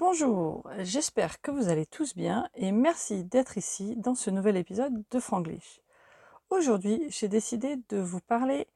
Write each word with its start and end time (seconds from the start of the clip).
Bonjour, 0.00 0.66
j'espère 0.78 1.42
que 1.42 1.50
vous 1.50 1.68
allez 1.68 1.84
tous 1.84 2.16
bien 2.16 2.48
et 2.54 2.72
merci 2.72 3.22
d'être 3.22 3.58
ici 3.58 3.96
dans 3.96 4.14
ce 4.14 4.30
nouvel 4.30 4.56
épisode 4.56 5.04
de 5.10 5.20
Franglish. 5.20 5.82
Aujourd'hui, 6.48 7.04
j'ai 7.10 7.28
décidé 7.28 7.76
de 7.90 7.98
vous 7.98 8.20
parler 8.20 8.66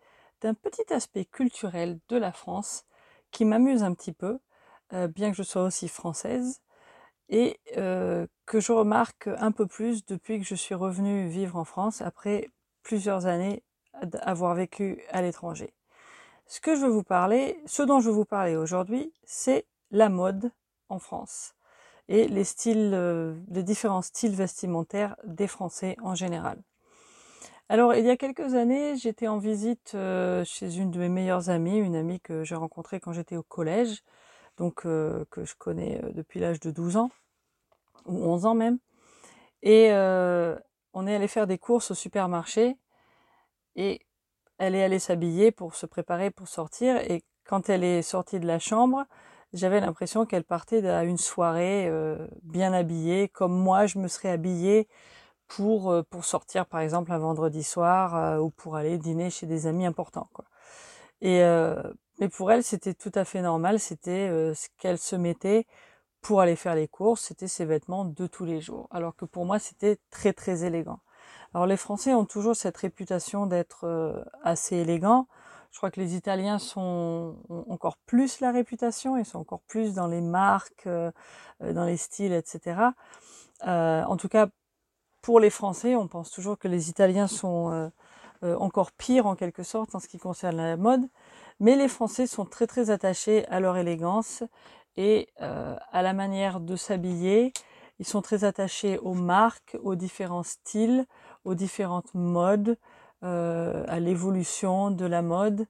d'un 0.42 0.52
petit 0.52 0.92
aspect 0.92 1.24
culturel 1.24 1.98
de 2.10 2.18
la 2.18 2.30
France 2.30 2.84
qui 3.30 3.46
m'amuse 3.46 3.82
un 3.82 3.94
petit 3.94 4.12
peu, 4.12 4.38
euh, 4.92 5.08
bien 5.08 5.30
que 5.30 5.36
je 5.38 5.42
sois 5.42 5.62
aussi 5.62 5.88
française, 5.88 6.60
et 7.30 7.58
euh, 7.78 8.26
que 8.44 8.60
je 8.60 8.72
remarque 8.72 9.30
un 9.38 9.50
peu 9.50 9.66
plus 9.66 10.04
depuis 10.04 10.38
que 10.38 10.44
je 10.44 10.54
suis 10.54 10.74
revenue 10.74 11.26
vivre 11.26 11.56
en 11.56 11.64
France 11.64 12.02
après 12.02 12.50
plusieurs 12.82 13.24
années 13.24 13.62
d'avoir 14.02 14.54
vécu 14.54 15.02
à 15.08 15.22
l'étranger. 15.22 15.72
Ce 16.46 16.60
que 16.60 16.76
je 16.76 16.82
veux 16.82 16.92
vous 16.92 17.02
parler, 17.02 17.58
ce 17.64 17.82
dont 17.82 18.00
je 18.00 18.10
veux 18.10 18.14
vous 18.14 18.26
parler 18.26 18.56
aujourd'hui, 18.56 19.10
c'est 19.24 19.64
la 19.90 20.10
mode 20.10 20.52
en 20.88 20.98
France 20.98 21.54
et 22.08 22.28
les 22.28 22.44
styles, 22.44 22.92
euh, 22.94 23.34
les 23.48 23.62
différents 23.62 24.02
styles 24.02 24.34
vestimentaires 24.34 25.16
des 25.24 25.46
Français 25.46 25.96
en 26.02 26.14
général. 26.14 26.62
Alors, 27.70 27.94
il 27.94 28.04
y 28.04 28.10
a 28.10 28.16
quelques 28.16 28.54
années, 28.54 28.96
j'étais 28.96 29.26
en 29.26 29.38
visite 29.38 29.92
euh, 29.94 30.44
chez 30.44 30.76
une 30.76 30.90
de 30.90 30.98
mes 30.98 31.08
meilleures 31.08 31.48
amies, 31.48 31.78
une 31.78 31.96
amie 31.96 32.20
que 32.20 32.44
j'ai 32.44 32.54
rencontrée 32.54 33.00
quand 33.00 33.12
j'étais 33.12 33.36
au 33.36 33.42
collège, 33.42 34.02
donc 34.58 34.84
euh, 34.84 35.24
que 35.30 35.44
je 35.44 35.54
connais 35.56 36.00
depuis 36.12 36.40
l'âge 36.40 36.60
de 36.60 36.70
12 36.70 36.98
ans, 36.98 37.10
ou 38.04 38.22
11 38.26 38.46
ans 38.46 38.54
même. 38.54 38.78
Et 39.62 39.90
on 40.92 41.06
est 41.06 41.14
allé 41.14 41.26
faire 41.26 41.46
des 41.46 41.56
courses 41.56 41.90
au 41.90 41.94
supermarché 41.94 42.76
et 43.76 44.02
elle 44.58 44.74
est 44.74 44.84
allée 44.84 44.98
s'habiller 44.98 45.52
pour 45.52 45.74
se 45.74 45.86
préparer 45.86 46.30
pour 46.30 46.48
sortir. 46.48 46.98
Et 47.10 47.24
quand 47.44 47.70
elle 47.70 47.82
est 47.82 48.02
sortie 48.02 48.40
de 48.40 48.46
la 48.46 48.58
chambre, 48.58 49.06
j'avais 49.54 49.80
l'impression 49.80 50.26
qu'elle 50.26 50.44
partait 50.44 50.86
à 50.86 51.04
une 51.04 51.16
soirée 51.16 51.88
euh, 51.88 52.26
bien 52.42 52.72
habillée, 52.72 53.28
comme 53.28 53.56
moi 53.56 53.86
je 53.86 53.98
me 53.98 54.08
serais 54.08 54.30
habillée 54.30 54.88
pour, 55.46 55.92
euh, 55.92 56.02
pour 56.02 56.24
sortir 56.24 56.66
par 56.66 56.80
exemple 56.80 57.12
un 57.12 57.18
vendredi 57.18 57.62
soir 57.62 58.16
euh, 58.16 58.38
ou 58.38 58.50
pour 58.50 58.76
aller 58.76 58.98
dîner 58.98 59.30
chez 59.30 59.46
des 59.46 59.66
amis 59.66 59.86
importants. 59.86 60.28
Quoi. 60.32 60.44
Et, 61.20 61.40
mais 62.20 62.28
pour 62.28 62.52
elle, 62.52 62.62
c'était 62.62 62.92
tout 62.92 63.12
à 63.14 63.24
fait 63.24 63.40
normal, 63.40 63.80
c'était 63.80 64.28
ce 64.54 64.68
qu'elle 64.76 64.98
se 64.98 65.16
mettait 65.16 65.64
pour 66.20 66.42
aller 66.42 66.56
faire 66.56 66.74
les 66.74 66.86
courses, 66.86 67.22
c'était 67.22 67.48
ses 67.48 67.64
vêtements 67.64 68.04
de 68.04 68.26
tous 68.26 68.44
les 68.44 68.60
jours. 68.60 68.88
Alors 68.90 69.16
que 69.16 69.24
pour 69.24 69.46
moi, 69.46 69.58
c'était 69.58 69.96
très 70.10 70.34
très 70.34 70.64
élégant. 70.64 70.98
Alors 71.54 71.66
les 71.66 71.78
Français 71.78 72.12
ont 72.12 72.26
toujours 72.26 72.56
cette 72.56 72.76
réputation 72.76 73.46
d'être 73.46 74.22
assez 74.42 74.76
élégants. 74.76 75.26
Je 75.74 75.78
crois 75.80 75.90
que 75.90 75.98
les 75.98 76.14
Italiens 76.14 76.60
sont 76.60 77.34
ont 77.48 77.64
encore 77.68 77.96
plus 77.96 78.38
la 78.38 78.52
réputation, 78.52 79.16
ils 79.16 79.24
sont 79.24 79.40
encore 79.40 79.62
plus 79.62 79.92
dans 79.92 80.06
les 80.06 80.20
marques, 80.20 80.86
euh, 80.86 81.10
euh, 81.64 81.72
dans 81.72 81.84
les 81.84 81.96
styles, 81.96 82.32
etc. 82.32 82.90
Euh, 83.66 84.04
en 84.04 84.16
tout 84.16 84.28
cas, 84.28 84.46
pour 85.20 85.40
les 85.40 85.50
Français, 85.50 85.96
on 85.96 86.06
pense 86.06 86.30
toujours 86.30 86.58
que 86.60 86.68
les 86.68 86.90
Italiens 86.90 87.26
sont 87.26 87.90
encore 88.42 88.92
pires 88.92 89.26
en 89.26 89.34
quelque 89.34 89.64
sorte 89.64 89.96
en 89.96 90.00
ce 90.00 90.06
qui 90.06 90.18
concerne 90.18 90.58
la 90.58 90.76
mode, 90.76 91.08
mais 91.58 91.74
les 91.74 91.88
Français 91.88 92.28
sont 92.28 92.44
très 92.44 92.68
très 92.68 92.90
attachés 92.90 93.44
à 93.48 93.58
leur 93.58 93.76
élégance 93.76 94.44
et 94.96 95.28
à 95.38 96.02
la 96.02 96.12
manière 96.12 96.60
de 96.60 96.76
s'habiller. 96.76 97.52
Ils 97.98 98.06
sont 98.06 98.22
très 98.22 98.44
attachés 98.44 98.98
aux 98.98 99.14
marques, 99.14 99.76
aux 99.82 99.94
différents 99.94 100.42
styles, 100.42 101.06
aux 101.44 101.54
différentes 101.54 102.12
modes. 102.14 102.76
Euh, 103.24 103.84
à 103.88 104.00
l'évolution 104.00 104.90
de 104.90 105.06
la 105.06 105.22
mode. 105.22 105.66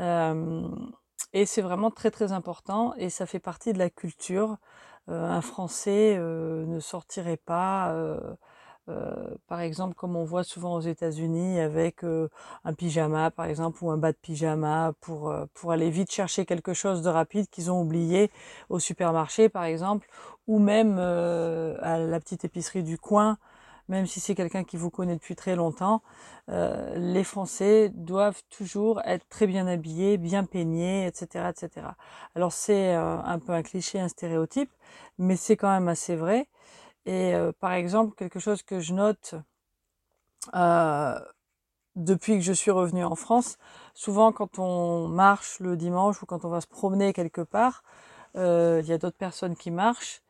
Euh, 0.00 0.68
et 1.32 1.46
c'est 1.46 1.62
vraiment 1.62 1.92
très 1.92 2.10
très 2.10 2.32
important 2.32 2.92
et 2.96 3.08
ça 3.08 3.24
fait 3.24 3.38
partie 3.38 3.72
de 3.72 3.78
la 3.78 3.88
culture. 3.88 4.56
Euh, 5.08 5.30
un 5.30 5.40
Français 5.40 6.18
ne 6.18 6.80
sortirait 6.80 7.36
pas, 7.36 7.94
par 9.46 9.60
exemple, 9.60 9.94
comme 9.94 10.16
on 10.16 10.24
voit 10.24 10.44
souvent 10.44 10.74
aux 10.74 10.80
États-Unis, 10.80 11.60
avec 11.60 12.02
un 12.02 12.74
pyjama, 12.74 13.30
par 13.30 13.46
exemple, 13.46 13.84
ou 13.84 13.90
un 13.90 13.96
bas 13.98 14.12
de 14.12 14.18
pyjama 14.20 14.92
pour 15.00 15.34
pour 15.54 15.72
aller 15.72 15.90
vite 15.90 16.10
chercher 16.10 16.46
quelque 16.46 16.74
chose 16.74 17.02
de 17.02 17.10
rapide 17.10 17.48
qu'ils 17.50 17.70
ont 17.70 17.80
oublié 17.82 18.30
au 18.70 18.80
supermarché, 18.80 19.48
par 19.48 19.64
exemple, 19.64 20.08
ou 20.48 20.58
même 20.58 20.98
à 20.98 21.98
la 21.98 22.20
petite 22.20 22.44
épicerie 22.44 22.82
du 22.82 22.98
coin 22.98 23.38
même 23.88 24.06
si 24.06 24.20
c'est 24.20 24.34
quelqu'un 24.34 24.64
qui 24.64 24.76
vous 24.76 24.90
connaît 24.90 25.14
depuis 25.14 25.34
très 25.36 25.56
longtemps, 25.56 26.02
euh, 26.50 26.94
les 26.96 27.24
Français 27.24 27.90
doivent 27.94 28.42
toujours 28.50 29.00
être 29.04 29.26
très 29.28 29.46
bien 29.46 29.66
habillés, 29.66 30.18
bien 30.18 30.44
peignés, 30.44 31.06
etc., 31.06 31.50
etc. 31.50 31.88
Alors 32.34 32.52
c'est 32.52 32.94
euh, 32.94 33.18
un 33.22 33.38
peu 33.38 33.52
un 33.52 33.62
cliché, 33.62 33.98
un 33.98 34.08
stéréotype, 34.08 34.70
mais 35.18 35.36
c'est 35.36 35.56
quand 35.56 35.70
même 35.70 35.88
assez 35.88 36.16
vrai. 36.16 36.48
Et 37.06 37.34
euh, 37.34 37.52
par 37.58 37.72
exemple, 37.72 38.14
quelque 38.16 38.38
chose 38.40 38.62
que 38.62 38.80
je 38.80 38.94
note 38.94 39.34
depuis 41.96 42.34
que 42.38 42.44
je 42.44 42.52
suis 42.52 42.70
revenue 42.70 43.04
en 43.04 43.16
France, 43.16 43.58
souvent 43.94 44.32
quand 44.32 44.58
on 44.58 45.08
marche 45.08 45.60
le 45.60 45.76
dimanche 45.76 46.22
ou 46.22 46.26
quand 46.26 46.44
on 46.44 46.48
va 46.48 46.60
se 46.60 46.66
promener 46.66 47.12
quelque 47.12 47.40
part, 47.40 47.82
il 48.34 48.84
y 48.84 48.92
a 48.92 48.98
d'autres 48.98 49.16
personnes 49.16 49.56
qui 49.56 49.70
marchent 49.70 50.22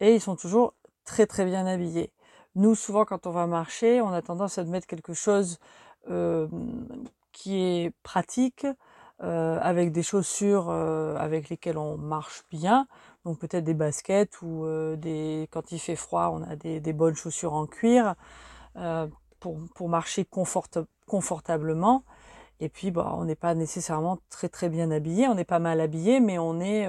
et 0.00 0.14
ils 0.14 0.20
sont 0.20 0.36
toujours 0.36 0.74
très 1.04 1.26
très 1.26 1.44
bien 1.44 1.66
habillés. 1.66 2.12
Nous, 2.58 2.74
souvent, 2.74 3.04
quand 3.04 3.28
on 3.28 3.30
va 3.30 3.46
marcher, 3.46 4.00
on 4.00 4.08
a 4.08 4.20
tendance 4.20 4.58
à 4.58 4.64
mettre 4.64 4.88
quelque 4.88 5.14
chose 5.14 5.60
euh, 6.10 6.48
qui 7.30 7.54
est 7.56 7.92
pratique, 8.02 8.66
euh, 9.22 9.60
avec 9.62 9.92
des 9.92 10.02
chaussures 10.02 10.68
euh, 10.68 11.14
avec 11.18 11.50
lesquelles 11.50 11.78
on 11.78 11.96
marche 11.96 12.42
bien. 12.50 12.88
Donc 13.24 13.38
peut-être 13.38 13.62
des 13.62 13.74
baskets 13.74 14.42
ou 14.42 14.66
des, 14.96 15.48
quand 15.52 15.70
il 15.70 15.78
fait 15.78 15.94
froid, 15.94 16.30
on 16.34 16.42
a 16.42 16.56
des, 16.56 16.92
bonnes 16.92 17.14
chaussures 17.14 17.52
en 17.52 17.66
cuir 17.66 18.16
pour, 19.38 19.58
pour 19.76 19.88
marcher 19.88 20.26
confortablement. 21.06 22.02
Et 22.58 22.68
puis, 22.68 22.90
bah, 22.90 23.14
on 23.16 23.24
n'est 23.24 23.36
pas 23.36 23.54
nécessairement 23.54 24.18
très 24.30 24.48
très 24.48 24.68
bien 24.68 24.90
habillé. 24.90 25.28
On 25.28 25.38
est 25.38 25.44
pas 25.44 25.60
mal 25.60 25.80
habillé, 25.80 26.18
mais 26.18 26.40
on 26.40 26.58
est 26.58 26.88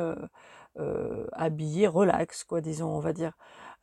habillé 1.33 1.87
relax, 1.87 2.43
quoi, 2.43 2.59
disons, 2.59 2.89
on 2.89 2.99
va 2.99 3.13
dire. 3.13 3.33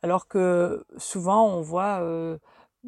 Alors 0.03 0.27
que 0.27 0.85
souvent, 0.97 1.47
on 1.47 1.61
voit 1.61 2.01
euh, 2.01 2.37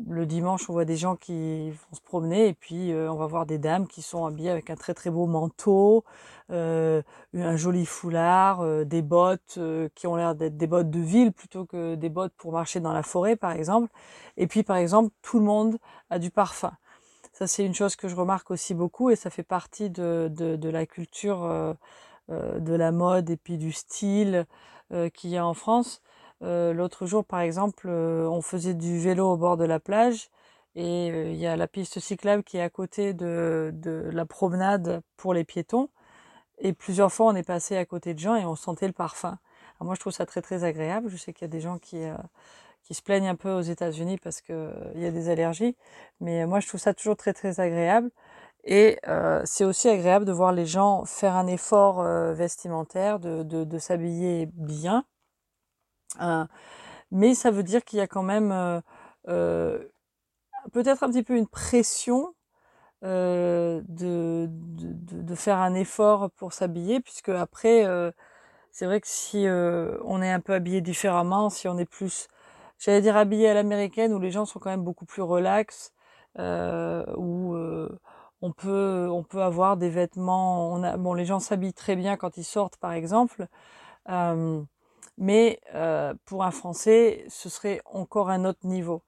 le 0.07 0.25
dimanche, 0.25 0.69
on 0.69 0.73
voit 0.73 0.85
des 0.85 0.95
gens 0.95 1.15
qui 1.15 1.71
vont 1.71 1.95
se 1.95 2.01
promener 2.01 2.47
et 2.47 2.53
puis 2.53 2.91
euh, 2.91 3.11
on 3.11 3.15
va 3.15 3.25
voir 3.25 3.45
des 3.45 3.57
dames 3.57 3.87
qui 3.87 4.01
sont 4.01 4.25
habillées 4.25 4.51
avec 4.51 4.69
un 4.69 4.75
très 4.75 4.93
très 4.93 5.09
beau 5.09 5.25
manteau, 5.25 6.03
euh, 6.51 7.01
un 7.33 7.55
joli 7.55 7.85
foulard, 7.85 8.85
des 8.85 9.01
bottes 9.01 9.59
qui 9.95 10.07
ont 10.07 10.15
l'air 10.15 10.35
d'être 10.35 10.57
des 10.57 10.67
bottes 10.67 10.91
de 10.91 10.99
ville 10.99 11.31
plutôt 11.33 11.65
que 11.65 11.95
des 11.95 12.09
bottes 12.09 12.33
pour 12.37 12.51
marcher 12.51 12.79
dans 12.79 12.93
la 12.93 13.03
forêt, 13.03 13.35
par 13.35 13.51
exemple. 13.51 13.91
Et 14.37 14.47
puis, 14.47 14.63
par 14.63 14.77
exemple, 14.77 15.11
tout 15.21 15.39
le 15.39 15.45
monde 15.45 15.77
a 16.09 16.19
du 16.19 16.29
parfum. 16.29 16.71
Ça, 17.33 17.47
c'est 17.47 17.65
une 17.65 17.73
chose 17.73 17.95
que 17.95 18.07
je 18.07 18.15
remarque 18.15 18.51
aussi 18.51 18.73
beaucoup 18.73 19.09
et 19.09 19.15
ça 19.15 19.29
fait 19.29 19.43
partie 19.43 19.89
de, 19.89 20.29
de 20.29 20.69
la 20.69 20.85
culture 20.85 21.75
de 22.29 22.73
la 22.73 22.91
mode 22.91 23.29
et 23.29 23.37
puis 23.37 23.57
du 23.57 23.71
style 23.71 24.45
qu'il 25.13 25.29
y 25.29 25.37
a 25.37 25.45
en 25.45 25.53
France. 25.53 26.01
Euh, 26.41 26.73
l'autre 26.73 27.05
jour, 27.05 27.25
par 27.25 27.41
exemple, 27.41 27.87
euh, 27.89 28.27
on 28.29 28.41
faisait 28.41 28.73
du 28.73 28.99
vélo 28.99 29.33
au 29.33 29.37
bord 29.37 29.57
de 29.57 29.65
la 29.65 29.79
plage 29.79 30.29
et 30.75 31.11
euh, 31.11 31.29
il 31.31 31.37
y 31.37 31.47
a 31.47 31.55
la 31.57 31.67
piste 31.67 31.99
cyclable 31.99 32.43
qui 32.43 32.57
est 32.57 32.61
à 32.61 32.69
côté 32.69 33.13
de, 33.13 33.71
de, 33.73 34.09
la 34.13 34.25
promenade 34.25 35.01
pour 35.17 35.33
les 35.33 35.43
piétons. 35.43 35.89
Et 36.59 36.73
plusieurs 36.73 37.11
fois, 37.11 37.27
on 37.27 37.35
est 37.35 37.43
passé 37.43 37.77
à 37.77 37.85
côté 37.85 38.13
de 38.13 38.19
gens 38.19 38.35
et 38.35 38.45
on 38.45 38.55
sentait 38.55 38.87
le 38.87 38.93
parfum. 38.93 39.39
Moi, 39.81 39.95
je 39.95 39.99
trouve 40.01 40.13
ça 40.13 40.25
très 40.25 40.41
très 40.41 40.63
agréable. 40.65 41.09
Je 41.09 41.17
sais 41.17 41.33
qu'il 41.33 41.43
y 41.43 41.49
a 41.49 41.51
des 41.51 41.61
gens 41.61 41.77
qui 41.79 41.97
qui 42.83 42.93
se 42.95 43.01
plaignent 43.01 43.29
un 43.29 43.35
peu 43.35 43.51
aux 43.51 43.61
États-Unis 43.61 44.17
parce 44.17 44.41
que 44.41 44.73
il 44.95 45.01
y 45.01 45.05
a 45.05 45.11
des 45.11 45.29
allergies, 45.29 45.77
mais 46.21 46.45
moi, 46.45 46.59
je 46.59 46.67
trouve 46.67 46.79
ça 46.81 46.93
toujours 46.93 47.17
très 47.17 47.33
très 47.33 47.59
agréable. 47.61 48.11
Et 48.65 48.99
euh, 49.07 49.41
c'est 49.45 49.65
aussi 49.65 49.89
agréable 49.89 50.25
de 50.25 50.33
voir 50.33 50.53
les 50.53 50.65
gens 50.65 51.05
faire 51.05 51.35
un 51.35 51.47
effort 51.47 52.03
vestimentaire, 52.33 53.19
de, 53.19 53.43
de, 53.43 53.63
de 53.63 53.77
s'habiller 53.79 54.47
bien, 54.53 54.97
euh, 54.99 55.18
mais 57.11 57.35
ça 57.35 57.51
veut 57.51 57.63
dire 57.63 57.83
qu'il 57.83 57.99
y 57.99 58.01
a 58.01 58.07
quand 58.07 58.23
même 58.23 58.51
euh, 58.51 58.81
euh, 59.27 59.83
peut-être 60.73 61.03
un 61.03 61.09
petit 61.09 61.23
peu 61.23 61.35
une 61.35 61.47
pression 61.47 62.33
de, 63.01 63.81
de, 63.87 64.49
de, 64.49 65.35
faire 65.35 65.57
un 65.57 65.73
effort 65.73 66.29
pour 66.31 66.51
s'habiller, 66.51 66.99
puisque 66.99 67.29
après, 67.29 67.85
c'est 68.73 68.85
vrai 68.85 68.99
que 68.99 69.07
si 69.07 69.45
on 69.47 70.21
est 70.21 70.31
un 70.31 70.41
peu 70.41 70.53
habillé 70.53 70.81
différemment, 70.81 71.49
si 71.49 71.69
on 71.69 71.77
est 71.77 71.85
plus, 71.85 72.27
j'allais 72.77 73.01
dire 73.01 73.15
habillé 73.15 73.49
à 73.49 73.53
l'américaine, 73.53 74.13
où 74.13 74.19
les 74.19 74.31
gens 74.31 74.45
sont 74.45 74.59
quand 74.59 74.69
même 74.69 74.83
beaucoup 74.83 75.05
plus 75.05 75.21
relax, 75.21 75.93
où 76.37 77.55
on 78.41 78.51
peut 78.51 79.07
on 79.09 79.23
peut 79.23 79.43
avoir 79.43 79.77
des 79.77 79.89
vêtements, 79.89 80.69
on 80.73 80.83
a, 80.83 80.97
bon 80.97 81.13
les 81.13 81.25
gens 81.25 81.39
s'habillent 81.39 81.73
très 81.73 81.95
bien 81.95 82.17
quand 82.17 82.35
ils 82.37 82.43
sortent 82.43 82.77
par 82.77 82.91
exemple. 82.91 83.47
Mais 85.19 85.59
euh, 85.75 86.15
pour 86.25 86.43
un 86.43 86.51
Français, 86.51 87.25
ce 87.29 87.49
serait 87.49 87.81
encore 87.85 88.29
un 88.31 88.45
autre 88.45 88.65
niveau. 88.65 89.03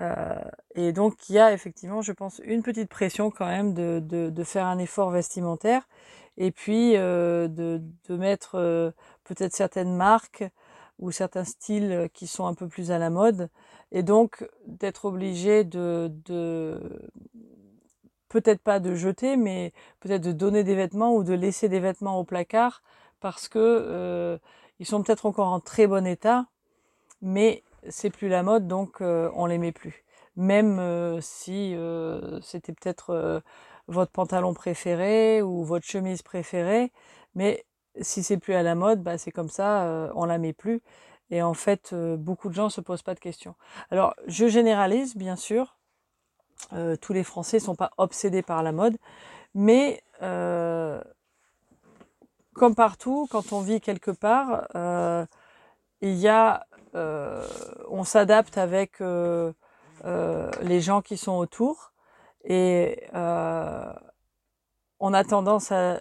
Euh, 0.00 0.34
et 0.74 0.92
donc 0.92 1.28
il 1.28 1.34
y 1.36 1.38
a 1.38 1.52
effectivement, 1.52 2.02
je 2.02 2.12
pense, 2.12 2.40
une 2.44 2.62
petite 2.62 2.88
pression 2.88 3.30
quand 3.30 3.46
même 3.46 3.74
de, 3.74 4.00
de, 4.02 4.30
de 4.30 4.44
faire 4.44 4.66
un 4.66 4.78
effort 4.78 5.10
vestimentaire 5.10 5.86
et 6.38 6.50
puis 6.50 6.96
euh, 6.96 7.48
de, 7.48 7.82
de, 8.08 8.16
mettre 8.16 8.56
euh, 8.56 8.90
peut-être 9.24 9.54
certaines 9.54 9.94
marques 9.94 10.44
ou 10.98 11.10
certains 11.10 11.44
styles 11.44 12.08
qui 12.14 12.26
sont 12.26 12.46
un 12.46 12.54
peu 12.54 12.68
plus 12.68 12.90
à 12.90 12.98
la 12.98 13.10
mode, 13.10 13.50
et 13.92 14.02
donc 14.02 14.48
d'être 14.66 15.04
obligé 15.06 15.64
de, 15.64 16.10
de 16.26 16.80
peut-être 18.28 18.62
pas 18.62 18.80
de 18.80 18.94
jeter, 18.94 19.36
mais 19.36 19.72
peut-être 20.00 20.22
de 20.22 20.32
donner 20.32 20.64
des 20.64 20.74
vêtements 20.74 21.14
ou 21.14 21.24
de 21.24 21.34
laisser 21.34 21.68
des 21.68 21.80
vêtements 21.80 22.18
au 22.18 22.24
placard 22.24 22.82
parce 23.20 23.48
que 23.48 23.58
euh, 23.58 24.38
ils 24.82 24.84
sont 24.84 25.00
peut-être 25.04 25.26
encore 25.26 25.46
en 25.46 25.60
très 25.60 25.86
bon 25.86 26.04
état, 26.08 26.46
mais 27.20 27.62
c'est 27.88 28.10
plus 28.10 28.28
la 28.28 28.42
mode, 28.42 28.66
donc 28.66 29.00
euh, 29.00 29.30
on 29.36 29.46
les 29.46 29.58
met 29.58 29.70
plus. 29.70 30.04
Même 30.34 30.80
euh, 30.80 31.20
si 31.20 31.76
euh, 31.76 32.40
c'était 32.40 32.72
peut-être 32.72 33.10
euh, 33.10 33.38
votre 33.86 34.10
pantalon 34.10 34.54
préféré 34.54 35.40
ou 35.40 35.62
votre 35.62 35.86
chemise 35.86 36.22
préférée, 36.22 36.90
mais 37.36 37.64
si 38.00 38.24
c'est 38.24 38.38
plus 38.38 38.54
à 38.54 38.64
la 38.64 38.74
mode, 38.74 39.04
bah 39.04 39.18
c'est 39.18 39.30
comme 39.30 39.50
ça, 39.50 40.10
on 40.16 40.24
la 40.24 40.38
met 40.38 40.52
plus. 40.52 40.82
Et 41.30 41.42
en 41.42 41.54
fait, 41.54 41.94
beaucoup 41.94 42.48
de 42.48 42.54
gens 42.54 42.68
se 42.68 42.80
posent 42.80 43.04
pas 43.04 43.14
de 43.14 43.20
questions. 43.20 43.54
Alors, 43.92 44.16
je 44.26 44.48
généralise, 44.48 45.16
bien 45.16 45.36
sûr. 45.36 45.76
Tous 47.00 47.12
les 47.12 47.22
Français 47.22 47.60
sont 47.60 47.76
pas 47.76 47.92
obsédés 47.98 48.42
par 48.42 48.62
la 48.64 48.72
mode, 48.72 48.96
mais 49.54 50.02
comme 52.54 52.74
partout, 52.74 53.26
quand 53.30 53.52
on 53.52 53.60
vit 53.60 53.80
quelque 53.80 54.10
part, 54.10 54.66
euh, 54.74 55.24
il 56.00 56.14
y 56.14 56.28
a, 56.28 56.66
euh, 56.94 57.46
on 57.88 58.04
s'adapte 58.04 58.58
avec 58.58 59.00
euh, 59.00 59.52
les 60.60 60.80
gens 60.80 61.00
qui 61.00 61.16
sont 61.16 61.32
autour 61.32 61.92
et 62.44 63.08
on 63.14 63.94
a 65.14 65.24
tendance 65.24 65.72
à 65.72 66.00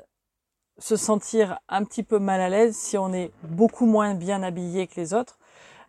se 0.78 0.96
sentir 0.96 1.60
un 1.70 1.84
petit 1.84 2.04
peu 2.04 2.20
mal 2.20 2.42
à 2.42 2.50
l'aise 2.50 2.76
si 2.76 2.98
on 2.98 3.14
est 3.14 3.32
beaucoup 3.44 3.86
moins 3.86 4.16
bien 4.16 4.44
habillé 4.44 4.88
que 4.88 5.00
les 5.00 5.14
autres. 5.14 5.38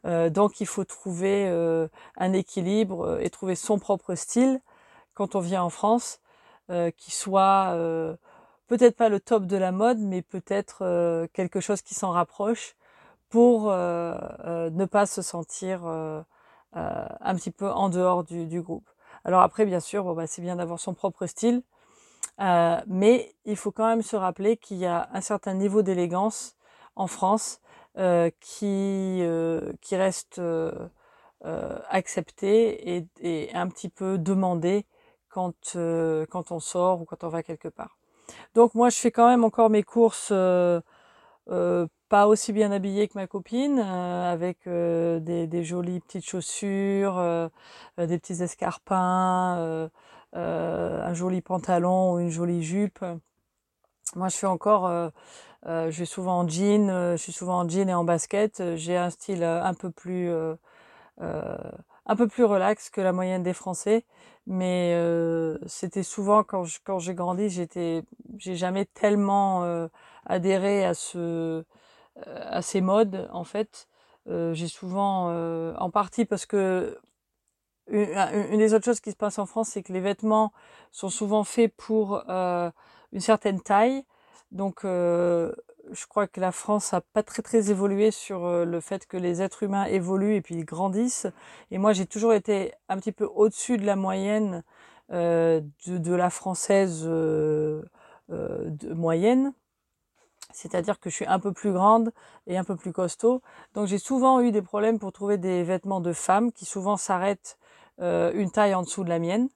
Donc 0.04 0.60
il 0.60 0.66
faut 0.66 0.84
trouver 0.84 1.48
un 2.18 2.32
équilibre 2.32 3.18
et 3.20 3.30
trouver 3.30 3.54
son 3.54 3.78
propre 3.78 4.14
style 4.14 4.60
quand 5.14 5.34
on 5.34 5.40
vient 5.40 5.62
en 5.62 5.70
France, 5.70 6.20
qui 6.96 7.10
soit 7.10 8.18
peut-être 8.72 8.96
pas 8.96 9.10
le 9.10 9.20
top 9.20 9.44
de 9.44 9.58
la 9.58 9.70
mode, 9.70 9.98
mais 9.98 10.22
peut-être 10.22 10.78
euh, 10.80 11.26
quelque 11.34 11.60
chose 11.60 11.82
qui 11.82 11.94
s'en 11.94 12.10
rapproche 12.10 12.74
pour 13.28 13.70
euh, 13.70 14.14
euh, 14.46 14.70
ne 14.70 14.86
pas 14.86 15.04
se 15.04 15.20
sentir 15.20 15.84
un 15.84 17.34
petit 17.34 17.50
peu 17.50 17.70
en 17.70 17.90
dehors 17.90 18.24
du, 18.24 18.62
groupe. 18.62 18.88
Alors 19.26 19.42
après, 19.42 19.66
bien 19.66 19.80
sûr, 19.80 20.14
bah, 20.14 20.26
c'est 20.26 20.40
bien 20.40 20.56
d'avoir 20.56 20.80
son 20.80 20.94
propre 20.94 21.26
style, 21.26 21.62
mais 22.38 23.34
il 23.44 23.56
faut 23.58 23.72
quand 23.72 23.86
même 23.86 24.00
se 24.00 24.16
rappeler 24.16 24.56
qu'il 24.56 24.78
y 24.78 24.86
a 24.86 25.10
un 25.12 25.20
certain 25.20 25.52
niveau 25.52 25.82
d'élégance 25.82 26.56
en 26.96 27.06
France 27.08 27.60
qui, 28.40 29.22
reste 29.92 30.40
accepté 31.90 33.04
et, 33.20 33.54
un 33.54 33.68
petit 33.68 33.90
peu 33.90 34.16
demandé 34.16 34.86
quand 35.28 35.52
on 35.76 36.60
sort 36.60 37.02
ou 37.02 37.04
quand 37.04 37.22
on 37.24 37.28
va 37.28 37.42
quelque 37.42 37.68
part. 37.68 37.98
Donc 38.54 38.74
moi, 38.74 38.90
je 38.90 38.96
fais 38.96 39.10
quand 39.10 39.28
même 39.28 39.44
encore 39.44 39.70
mes 39.70 39.82
courses 39.82 40.30
euh, 40.32 40.80
euh, 41.50 41.86
pas 42.12 42.26
aussi 42.26 42.52
bien 42.52 42.72
habillée 42.72 43.08
que 43.08 43.14
ma 43.16 43.26
copine, 43.26 43.78
euh, 43.82 44.32
avec 44.32 44.66
euh, 44.66 45.18
des, 45.18 45.46
des, 45.46 45.64
jolies 45.64 46.00
petites 46.00 46.26
chaussures, 46.26 47.18
euh, 47.18 47.48
euh, 47.98 48.06
des 48.06 48.18
petits 48.18 48.42
escarpins, 48.42 49.88
un 50.34 51.14
joli 51.14 51.40
pantalon 51.40 52.14
ou 52.14 52.18
une 52.18 52.28
jolie 52.30 52.62
jupe. 52.62 53.02
Moi, 54.14 54.28
je 54.28 54.36
fais 54.36 54.46
encore, 54.46 54.90
je 55.66 55.90
vais 55.90 56.04
souvent 56.04 56.40
en 56.40 56.48
jean, 56.48 56.88
je 57.12 57.16
suis 57.16 57.32
souvent 57.32 57.60
en 57.60 57.68
jean 57.68 57.88
et 57.88 57.94
en 57.94 58.04
basket. 58.04 58.62
J'ai 58.76 58.96
un 58.96 59.10
style 59.10 59.42
un 59.42 59.74
peu 59.74 59.90
plus, 59.90 60.30
un 62.06 62.16
peu 62.16 62.28
plus 62.28 62.44
relax 62.44 62.90
que 62.90 63.00
la 63.00 63.12
moyenne 63.12 63.42
des 63.42 63.52
Français, 63.52 64.04
mais 64.46 64.96
c'était 65.66 66.02
souvent 66.02 66.42
quand 66.44 66.64
je, 66.64 66.78
quand 66.84 66.98
j'ai 66.98 67.14
grandi, 67.14 67.48
j'étais, 67.48 68.02
j'ai 68.38 68.56
jamais 68.56 68.86
tellement 68.86 69.88
adhéré 70.26 70.84
à 70.84 70.94
ce 70.94 71.64
euh, 72.18 72.44
à 72.50 72.60
ces 72.62 72.80
modes 72.82 73.28
en 73.32 73.44
fait. 73.44 73.88
Euh, 74.28 74.52
j'ai 74.54 74.68
souvent, 74.68 75.30
euh, 75.30 75.74
en 75.78 75.90
partie 75.90 76.24
parce 76.26 76.46
que 76.46 76.98
une, 77.88 78.10
une, 78.50 78.58
des 78.58 78.74
autres 78.74 78.84
choses 78.84 79.00
qui 79.00 79.10
se 79.12 79.16
passe 79.16 79.38
en 79.38 79.46
France, 79.46 79.70
c'est 79.70 79.82
que 79.82 79.92
les 79.92 80.00
vêtements 80.00 80.52
sont 80.92 81.08
souvent 81.08 81.44
faits 81.44 81.74
pour 81.76 82.22
euh, 82.28 82.70
une 83.12 83.20
certaine 83.20 83.60
taille. 83.60 84.04
Donc, 84.52 84.84
euh, 84.84 85.52
je 85.92 86.06
crois 86.06 86.26
que 86.26 86.40
la 86.40 86.52
France 86.52 86.94
a 86.94 87.00
pas 87.00 87.22
très 87.22 87.42
très 87.42 87.70
évolué 87.70 88.10
sur 88.10 88.64
le 88.64 88.80
fait 88.80 89.06
que 89.06 89.16
les 89.16 89.42
êtres 89.42 89.62
humains 89.62 89.84
évoluent 89.84 90.34
et 90.36 90.40
puis 90.42 90.56
ils 90.56 90.64
grandissent. 90.64 91.26
Et 91.70 91.78
moi, 91.78 91.92
j'ai 91.92 92.06
toujours 92.06 92.32
été 92.34 92.72
un 92.88 92.96
petit 92.96 93.12
peu 93.12 93.24
au-dessus 93.24 93.76
de 93.78 93.86
la 93.86 93.96
moyenne 93.96 94.64
euh, 95.12 95.60
de, 95.86 96.14
la 96.14 96.30
française 96.30 97.04
de 97.04 97.84
moyenne 98.94 99.52
c'est-à-dire 100.52 101.00
que 101.00 101.10
je 101.10 101.16
suis 101.16 101.26
un 101.26 101.38
peu 101.38 101.52
plus 101.52 101.72
grande 101.72 102.12
et 102.46 102.56
un 102.56 102.64
peu 102.64 102.76
plus 102.76 102.92
costaud. 102.92 103.42
Donc 103.74 103.86
j'ai 103.86 103.98
souvent 103.98 104.40
eu 104.40 104.52
des 104.52 104.62
problèmes 104.62 104.98
pour 104.98 105.12
trouver 105.12 105.38
des 105.38 105.62
vêtements 105.62 106.00
de 106.00 106.12
femmes 106.12 106.52
qui 106.52 106.64
souvent 106.64 106.96
s'arrêtent 106.96 107.58
euh, 108.00 108.32
une 108.34 108.50
taille 108.50 108.74
en 108.74 108.82
dessous 108.82 109.04
de 109.04 109.08
la 109.08 109.18
mienne. 109.18 109.48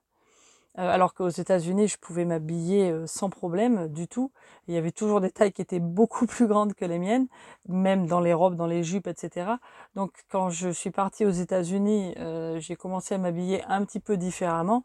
Euh, 0.79 0.91
alors 0.91 1.15
qu'aux 1.15 1.29
États-Unis, 1.29 1.89
je 1.89 1.99
pouvais 1.99 2.25
m'habiller 2.25 2.91
euh, 2.91 3.07
sans 3.07 3.31
problème 3.31 3.89
du 3.89 4.09
tout. 4.09 4.31
il 4.69 4.75
y 4.75 4.79
avait 4.79 4.93
toujours 4.93 5.21
des 5.21 5.31
tailles 5.31 5.53
qui 5.53 5.63
étaient 5.63 5.81
beaucoup 5.81 6.27
plus 6.27 6.47
grandes 6.47 6.75
que 6.75 6.85
les 6.85 6.99
miennes, 6.99 7.27
même 7.69 8.07
dans 8.07 8.21
les 8.21 8.35
robes, 8.35 8.57
dans 8.57 8.67
les 8.67 8.85
jupes, 8.85 9.07
etc. 9.07 9.53
Donc 9.95 10.13
quand 10.31 10.51
je 10.51 10.69
suis 10.69 10.91
partie 10.91 11.25
aux 11.25 11.31
États-Unis, 11.31 12.15
euh, 12.19 12.59
j'ai 12.61 12.77
commencé 12.77 13.15
à 13.15 13.19
m'habiller 13.19 13.65
un 13.65 13.85
petit 13.85 14.01
peu 14.01 14.17
différemment 14.17 14.85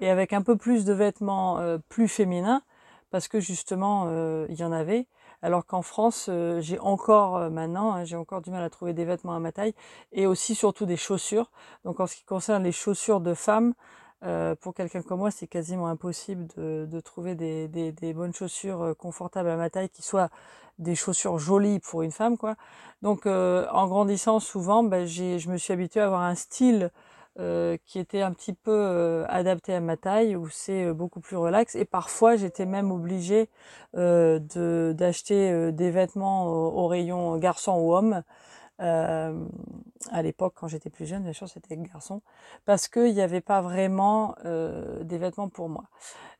et 0.00 0.10
avec 0.10 0.32
un 0.32 0.42
peu 0.42 0.56
plus 0.56 0.84
de 0.84 0.92
vêtements 0.92 1.58
euh, 1.58 1.78
plus 1.88 2.08
féminins 2.08 2.62
parce 3.10 3.28
que 3.28 3.40
justement 3.40 4.06
euh, 4.08 4.46
il 4.48 4.58
y 4.58 4.64
en 4.64 4.72
avait 4.72 5.06
alors 5.42 5.66
qu'en 5.66 5.82
France, 5.82 6.26
euh, 6.28 6.60
j'ai 6.60 6.78
encore 6.78 7.36
euh, 7.36 7.50
maintenant, 7.50 7.92
hein, 7.92 8.04
j'ai 8.04 8.16
encore 8.16 8.40
du 8.40 8.50
mal 8.50 8.62
à 8.62 8.70
trouver 8.70 8.92
des 8.92 9.04
vêtements 9.04 9.34
à 9.34 9.40
ma 9.40 9.50
taille 9.50 9.74
et 10.12 10.26
aussi 10.26 10.54
surtout 10.54 10.86
des 10.86 10.96
chaussures. 10.96 11.50
Donc 11.84 11.98
en 11.98 12.06
ce 12.06 12.16
qui 12.16 12.24
concerne 12.24 12.62
les 12.62 12.72
chaussures 12.72 13.20
de 13.20 13.34
femmes, 13.34 13.74
euh, 14.24 14.54
pour 14.54 14.74
quelqu'un 14.74 15.02
comme 15.02 15.18
moi, 15.18 15.30
c'est 15.30 15.48
quasiment 15.48 15.88
impossible 15.88 16.46
de, 16.56 17.00
trouver 17.00 17.34
des, 17.34 18.12
bonnes 18.14 18.34
chaussures 18.34 18.82
euh, 18.82 18.94
confortables 18.94 19.48
à 19.48 19.56
ma 19.56 19.68
taille 19.70 19.88
qui 19.88 20.02
soient 20.02 20.28
des 20.78 20.94
chaussures 20.94 21.38
jolies 21.38 21.80
pour 21.80 22.02
une 22.02 22.12
femme, 22.12 22.38
quoi. 22.38 22.54
Donc 23.02 23.26
euh, 23.26 23.66
en 23.72 23.86
grandissant, 23.88 24.40
souvent, 24.40 24.84
ben, 24.84 25.06
je 25.06 25.48
me 25.48 25.56
suis 25.56 25.72
habituée 25.72 26.00
à 26.00 26.06
avoir 26.06 26.22
un 26.22 26.34
style 26.34 26.90
qui 27.86 27.98
était 27.98 28.20
un 28.20 28.32
petit 28.32 28.52
peu 28.52 29.24
adapté 29.26 29.72
à 29.74 29.80
ma 29.80 29.96
taille, 29.96 30.36
où 30.36 30.50
c'est 30.50 30.92
beaucoup 30.92 31.20
plus 31.20 31.38
relax. 31.38 31.74
Et 31.76 31.86
parfois, 31.86 32.36
j'étais 32.36 32.66
même 32.66 32.92
obligée 32.92 33.48
d'acheter 33.94 35.72
des 35.72 35.90
vêtements 35.90 36.46
au, 36.46 36.82
au, 36.82 36.86
rayon 36.88 37.38
garçon 37.38 37.72
ou 37.72 37.94
homme. 37.94 38.22
À 38.78 40.22
l'époque, 40.22 40.54
quand 40.56 40.68
j'étais 40.68 40.90
plus 40.90 41.06
jeune, 41.06 41.22
bien 41.22 41.32
sûr, 41.32 41.48
c'était 41.48 41.76
garçon, 41.76 42.22
parce 42.64 42.88
qu'il 42.88 43.14
n'y 43.14 43.20
avait 43.20 43.40
pas 43.40 43.60
vraiment 43.60 44.34
des 44.44 45.18
vêtements 45.18 45.48
pour 45.48 45.68
moi. 45.68 45.84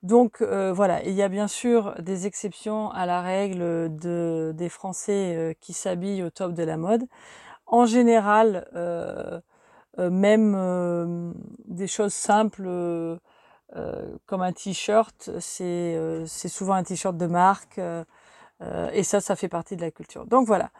Donc 0.03 0.43
voilà, 0.43 1.03
il 1.05 1.13
y 1.13 1.23
a 1.23 1.29
bien 1.29 1.49
sûr 1.49 1.95
des 2.01 2.27
exceptions 2.27 2.91
à 2.91 3.07
la 3.07 3.21
règle 3.21 3.95
de, 3.97 4.53
des 4.55 4.69
Français 4.69 5.57
qui 5.61 5.73
s'habillent 5.73 6.25
au 6.25 6.31
top 6.31 6.55
de 6.55 6.63
la 6.65 6.77
mode. 6.77 7.05
En 7.67 7.87
général, 7.87 8.69
euh, 8.75 9.41
euh, 9.99 10.11
même 10.11 10.55
euh, 10.55 11.33
des 11.65 11.87
choses 11.87 12.13
simples 12.13 12.67
euh, 12.67 13.17
comme 14.27 14.43
un 14.43 14.53
t-shirt, 14.53 15.31
c'est 15.41 16.19
souvent 16.49 16.75
un 16.75 16.83
t-shirt 16.83 17.17
de 17.17 17.27
marque 17.27 17.81
et 18.93 19.03
ça, 19.03 19.21
ça 19.21 19.37
fait 19.37 19.49
partie 19.49 19.77
de 19.77 19.81
la 19.81 19.91
culture. 19.91 20.27
Donc 20.27 20.47
voilà. 20.47 20.71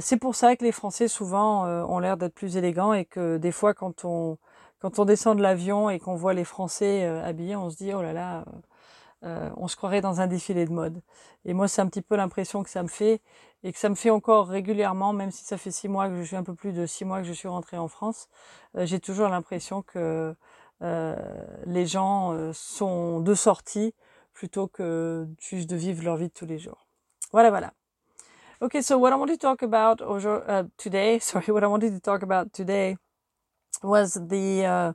C'est 0.00 0.18
pour 0.18 0.34
ça 0.34 0.54
que 0.56 0.64
les 0.64 0.72
Français 0.72 1.08
souvent 1.08 1.64
ont 1.66 1.98
l'air 1.98 2.16
d'être 2.16 2.34
plus 2.34 2.56
élégants 2.56 2.92
et 2.92 3.04
que 3.04 3.38
des 3.38 3.52
fois 3.52 3.74
quand 3.74 4.04
on 4.04 4.38
quand 4.80 4.98
on 4.98 5.04
descend 5.04 5.38
de 5.38 5.42
l'avion 5.42 5.88
et 5.90 5.98
qu'on 5.98 6.14
voit 6.16 6.34
les 6.34 6.44
Français 6.44 7.04
habillés, 7.04 7.56
on 7.56 7.70
se 7.70 7.76
dit 7.76 7.94
oh 7.94 8.02
là 8.02 8.12
là, 8.12 8.44
euh, 9.24 9.50
on 9.56 9.68
se 9.68 9.76
croirait 9.76 10.00
dans 10.00 10.20
un 10.20 10.26
défilé 10.26 10.64
de 10.66 10.72
mode. 10.72 11.00
Et 11.44 11.54
moi, 11.54 11.68
c'est 11.68 11.80
un 11.80 11.86
petit 11.86 12.02
peu 12.02 12.16
l'impression 12.16 12.62
que 12.62 12.70
ça 12.70 12.82
me 12.82 12.88
fait 12.88 13.20
et 13.62 13.72
que 13.72 13.78
ça 13.78 13.88
me 13.88 13.94
fait 13.94 14.10
encore 14.10 14.48
régulièrement, 14.48 15.12
même 15.12 15.30
si 15.30 15.44
ça 15.44 15.56
fait 15.56 15.70
six 15.70 15.88
mois 15.88 16.08
que 16.08 16.16
je 16.16 16.22
suis 16.22 16.36
un 16.36 16.42
peu 16.42 16.54
plus 16.54 16.72
de 16.72 16.86
six 16.86 17.04
mois 17.04 17.20
que 17.20 17.26
je 17.26 17.32
suis 17.32 17.48
rentrée 17.48 17.78
en 17.78 17.88
France, 17.88 18.28
euh, 18.76 18.86
j'ai 18.86 18.98
toujours 19.00 19.28
l'impression 19.28 19.82
que 19.82 20.34
euh, 20.82 21.16
les 21.66 21.86
gens 21.86 22.32
euh, 22.32 22.52
sont 22.52 23.20
de 23.20 23.34
sortie 23.34 23.94
plutôt 24.32 24.66
que 24.66 25.28
juste 25.38 25.70
de 25.70 25.76
vivre 25.76 26.02
leur 26.02 26.16
vie 26.16 26.28
de 26.28 26.32
tous 26.32 26.46
les 26.46 26.58
jours. 26.58 26.86
Voilà, 27.32 27.50
voilà. 27.50 27.72
Okay, 28.62 28.80
so 28.80 28.96
what 28.96 29.12
I 29.12 29.16
wanted 29.16 29.40
to 29.40 29.44
talk 29.44 29.62
about 29.62 30.00
uh, 30.00 30.62
today, 30.78 31.18
sorry, 31.30 31.46
what 31.48 31.64
I 31.64 31.66
wanted 31.66 31.94
to 31.94 32.00
talk 32.00 32.22
about 32.22 32.52
today 32.52 32.96
was 33.82 34.14
the 34.28 34.64
uh, 34.64 34.92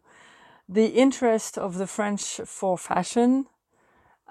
the 0.70 0.86
interest 0.86 1.58
of 1.58 1.78
the 1.78 1.86
French 1.86 2.40
for 2.46 2.78
fashion 2.78 3.48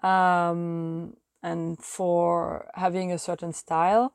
um, 0.03 1.19
and 1.43 1.79
for 1.79 2.71
having 2.77 3.13
a 3.13 3.19
certain 3.19 3.53
style. 3.53 4.15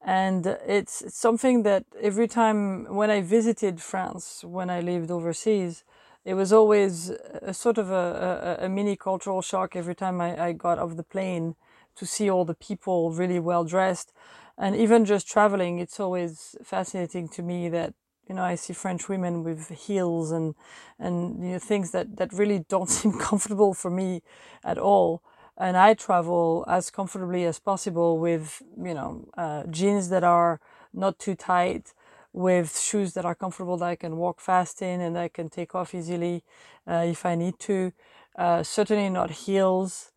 And 0.00 0.46
it's 0.64 1.02
something 1.12 1.64
that 1.64 1.84
every 2.00 2.28
time 2.28 2.84
when 2.94 3.10
I 3.10 3.22
visited 3.22 3.82
France, 3.82 4.44
when 4.44 4.70
I 4.70 4.80
lived 4.80 5.10
overseas, 5.10 5.82
it 6.24 6.34
was 6.34 6.52
always 6.52 7.10
a 7.42 7.52
sort 7.52 7.78
of 7.78 7.90
a, 7.90 8.58
a, 8.60 8.66
a 8.66 8.68
mini 8.68 8.94
cultural 8.94 9.42
shock 9.42 9.74
every 9.74 9.96
time 9.96 10.20
I, 10.20 10.40
I 10.48 10.52
got 10.52 10.78
off 10.78 10.96
the 10.96 11.02
plane 11.02 11.56
to 11.96 12.06
see 12.06 12.30
all 12.30 12.44
the 12.44 12.54
people 12.54 13.10
really 13.10 13.38
well 13.40 13.64
dressed. 13.64 14.12
And 14.58 14.74
even 14.76 15.04
just 15.04 15.28
traveling, 15.28 15.78
it's 15.78 16.00
always 16.00 16.56
fascinating 16.64 17.28
to 17.30 17.42
me 17.42 17.68
that 17.70 17.94
you 18.28 18.34
know 18.34 18.42
I 18.42 18.54
see 18.56 18.72
French 18.72 19.08
women 19.08 19.44
with 19.44 19.68
heels 19.68 20.32
and 20.32 20.54
and 20.98 21.42
you 21.44 21.52
know 21.52 21.58
things 21.58 21.90
that 21.92 22.16
that 22.16 22.32
really 22.32 22.60
don't 22.68 22.90
seem 22.98 23.18
comfortable 23.18 23.74
for 23.74 23.90
me 23.90 24.22
at 24.64 24.78
all 24.78 25.22
and 25.58 25.76
I 25.76 25.94
travel 25.94 26.64
as 26.68 26.90
comfortably 26.90 27.44
as 27.44 27.58
possible 27.58 28.18
with 28.18 28.62
you 28.76 28.94
know 28.94 29.28
uh, 29.36 29.64
jeans 29.70 30.08
that 30.10 30.24
are 30.24 30.60
not 30.92 31.18
too 31.18 31.34
tight, 31.34 31.92
with 32.32 32.78
shoes 32.78 33.14
that 33.14 33.24
are 33.24 33.34
comfortable 33.34 33.76
that 33.78 33.88
I 33.88 33.96
can 33.96 34.16
walk 34.16 34.40
fast 34.40 34.82
in 34.82 35.00
and 35.00 35.18
I 35.18 35.28
can 35.28 35.48
take 35.48 35.74
off 35.74 35.94
easily 35.94 36.42
uh, 36.86 37.04
if 37.06 37.24
I 37.24 37.34
need 37.34 37.58
to. 37.60 37.92
Uh, 38.36 38.62
certainly 38.62 39.08
not 39.08 39.30
heels. 39.30 40.12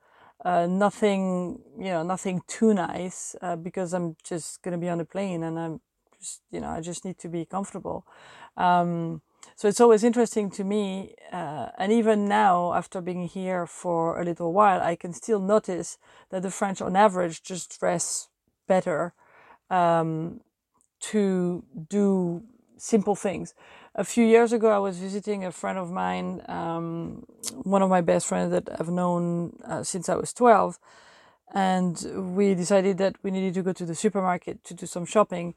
Uh, 0.46 0.66
nothing 0.68 1.60
you 1.78 1.92
know 1.92 2.02
nothing 2.04 2.42
too 2.48 2.74
nice 2.74 3.36
uh, 3.42 3.58
because 3.58 3.94
I'm 3.94 4.16
just 4.24 4.62
gonna 4.62 4.78
be 4.78 4.88
on 4.88 5.02
a 5.02 5.06
plane 5.06 5.44
and 5.44 5.60
I'm 5.60 5.82
just 6.18 6.42
you 6.50 6.62
know 6.62 6.70
I 6.70 6.80
just 6.82 7.04
need 7.04 7.18
to 7.20 7.28
be 7.30 7.46
comfortable. 7.46 8.06
Um, 8.56 9.22
so 9.56 9.68
it's 9.68 9.82
always 9.82 10.04
interesting 10.04 10.50
to 10.52 10.64
me, 10.64 11.16
uh, 11.32 11.70
and 11.78 11.92
even 11.92 12.28
now, 12.28 12.74
after 12.74 13.02
being 13.02 13.28
here 13.28 13.66
for 13.66 14.20
a 14.20 14.24
little 14.24 14.54
while, 14.54 14.82
I 14.82 14.96
can 14.96 15.14
still 15.14 15.40
notice 15.40 15.98
that 16.30 16.44
the 16.44 16.52
French, 16.52 16.82
on 16.82 16.96
average, 16.96 17.44
just 17.44 17.80
dress 17.80 18.30
better 18.68 19.14
um, 19.70 20.42
to 21.02 21.64
do 21.90 22.44
simple 22.78 23.16
things. 23.16 23.54
A 24.00 24.06
few 24.06 24.26
years 24.26 24.54
ago, 24.54 24.70
I 24.70 24.78
was 24.78 24.98
visiting 24.98 25.44
a 25.44 25.52
friend 25.52 25.78
of 25.78 25.92
mine, 25.92 26.42
um, 26.48 27.26
one 27.64 27.82
of 27.82 27.90
my 27.90 28.00
best 28.00 28.28
friends 28.28 28.50
that 28.52 28.70
I've 28.80 28.88
known 28.88 29.60
uh, 29.66 29.84
since 29.84 30.08
I 30.08 30.16
was 30.16 30.32
12. 30.32 30.80
And 31.54 32.34
we 32.34 32.56
decided 32.56 32.98
that 33.00 33.18
we 33.24 33.30
needed 33.30 33.56
to 33.56 33.62
go 33.62 33.74
to 33.74 33.86
the 33.86 33.94
supermarket 33.94 34.64
to 34.64 34.74
do 34.74 34.86
some 34.86 35.06
shopping. 35.06 35.54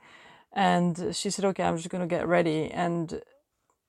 And 0.52 1.14
she 1.14 1.30
said, 1.30 1.44
Okay, 1.44 1.62
I'm 1.62 1.76
just 1.76 1.88
going 1.88 2.00
to 2.00 2.12
get 2.12 2.26
ready. 2.26 2.68
And 2.68 3.22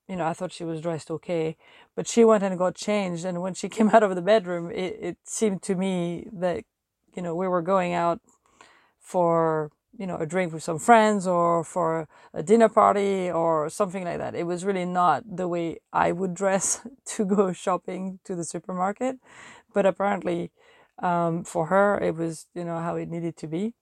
you 0.07 0.17
know, 0.17 0.27
I 0.27 0.33
thought 0.33 0.51
she 0.51 0.65
was 0.65 0.81
dressed 0.81 1.09
okay, 1.09 1.57
but 1.95 2.07
she 2.07 2.23
went 2.23 2.43
and 2.43 2.55
got 2.55 2.75
changed. 2.75 3.25
And 3.25 3.41
when 3.41 3.55
she 3.55 3.69
came 3.75 3.89
out 3.89 4.03
of 4.03 4.13
the 4.13 4.21
bedroom, 4.21 4.69
it, 4.69 4.99
it 5.01 5.17
seemed 5.23 5.63
to 5.63 5.73
me 5.73 6.27
that, 6.31 6.63
you 7.15 7.23
know, 7.23 7.33
we 7.33 7.47
were 7.47 7.63
going 7.63 7.93
out 7.93 8.21
for, 8.99 9.71
you 9.97 10.07
know, 10.07 10.17
a 10.17 10.25
drink 10.25 10.53
with 10.53 10.63
some 10.63 10.79
friends 10.79 11.27
or 11.27 11.63
for 11.63 12.07
a 12.33 12.41
dinner 12.43 12.69
party 12.69 13.29
or 13.29 13.69
something 13.69 14.03
like 14.03 14.17
that. 14.17 14.35
It 14.35 14.43
was 14.43 14.65
really 14.65 14.85
not 14.85 15.23
the 15.37 15.47
way 15.47 15.79
I 15.91 16.11
would 16.11 16.33
dress 16.33 16.85
to 17.05 17.25
go 17.25 17.53
shopping 17.53 18.19
to 18.25 18.35
the 18.35 18.43
supermarket. 18.43 19.17
But 19.73 19.85
apparently, 19.85 20.51
um, 20.99 21.43
for 21.43 21.67
her, 21.67 21.99
it 21.99 22.15
was, 22.15 22.47
you 22.53 22.63
know, 22.63 22.79
how 22.79 22.95
it 22.95 23.09
needed 23.09 23.37
to 23.37 23.47
be. 23.47 23.73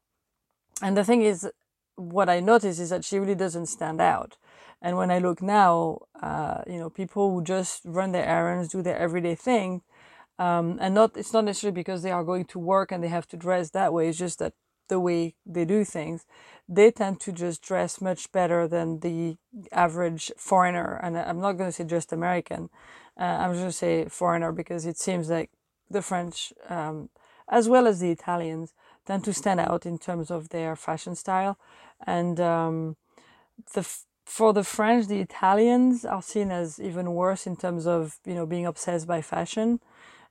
And 0.81 0.97
the 0.97 1.03
thing 1.03 1.21
is, 1.21 1.49
what 1.95 2.29
I 2.29 2.39
noticed 2.39 2.79
is 2.79 2.89
that 2.89 3.05
she 3.05 3.19
really 3.19 3.35
doesn't 3.35 3.67
stand 3.67 4.01
out. 4.01 4.37
And 4.81 4.97
when 4.97 5.11
I 5.11 5.19
look 5.19 5.41
now, 5.41 5.99
uh, 6.21 6.63
you 6.65 6.79
know, 6.79 6.89
people 6.89 7.31
who 7.31 7.43
just 7.43 7.81
run 7.85 8.13
their 8.13 8.25
errands, 8.25 8.69
do 8.69 8.81
their 8.81 8.97
everyday 8.97 9.35
thing, 9.35 9.81
um, 10.39 10.79
and 10.81 10.95
not 10.95 11.15
it's 11.15 11.33
not 11.33 11.45
necessarily 11.45 11.75
because 11.75 12.01
they 12.01 12.11
are 12.11 12.23
going 12.23 12.45
to 12.45 12.57
work 12.59 12.91
and 12.91 13.03
they 13.03 13.09
have 13.09 13.27
to 13.27 13.37
dress 13.37 13.69
that 13.71 13.93
way. 13.93 14.09
It's 14.09 14.17
just 14.17 14.39
that 14.39 14.53
the 14.91 14.99
way 14.99 15.35
they 15.45 15.63
do 15.63 15.85
things, 15.85 16.25
they 16.67 16.91
tend 16.91 17.21
to 17.21 17.31
just 17.31 17.61
dress 17.61 18.01
much 18.01 18.31
better 18.33 18.67
than 18.67 18.99
the 18.99 19.37
average 19.71 20.31
foreigner. 20.37 20.99
And 21.01 21.17
I'm 21.17 21.39
not 21.39 21.53
going 21.53 21.69
to 21.69 21.71
say 21.71 21.85
just 21.85 22.11
American. 22.11 22.69
Uh, 23.19 23.37
I'm 23.41 23.51
just 23.51 23.61
going 23.61 23.77
to 23.77 23.83
say 23.85 24.05
foreigner 24.09 24.51
because 24.51 24.85
it 24.85 24.97
seems 24.97 25.29
like 25.29 25.49
the 25.89 26.01
French, 26.01 26.51
um, 26.69 27.09
as 27.47 27.69
well 27.69 27.87
as 27.87 28.01
the 28.01 28.11
Italians, 28.11 28.73
tend 29.05 29.23
to 29.23 29.33
stand 29.33 29.61
out 29.61 29.85
in 29.85 29.97
terms 29.97 30.29
of 30.29 30.49
their 30.49 30.75
fashion 30.75 31.15
style. 31.15 31.57
And 32.05 32.39
um, 32.39 32.97
the 33.73 33.83
for 34.25 34.53
the 34.53 34.63
French, 34.63 35.07
the 35.07 35.19
Italians 35.19 36.05
are 36.05 36.21
seen 36.21 36.51
as 36.51 36.79
even 36.79 37.13
worse 37.13 37.47
in 37.47 37.55
terms 37.55 37.87
of 37.87 38.19
you 38.25 38.35
know 38.35 38.45
being 38.45 38.65
obsessed 38.65 39.07
by 39.07 39.21
fashion. 39.21 39.79